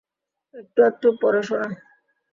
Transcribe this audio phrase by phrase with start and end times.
[0.55, 1.75] একটু-আধটু পড়ে শোনায়।